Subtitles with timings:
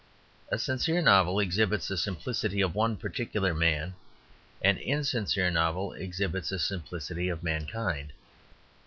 [0.49, 3.93] A sincere novel exhibits the simplicity of one particular man;
[4.63, 8.11] an insincere novel exhibits the simplicity of mankind.